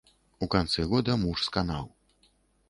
У 0.45 0.47
канцы 0.55 0.85
года 0.93 1.17
муж 1.25 1.45
сканаў. 1.49 1.85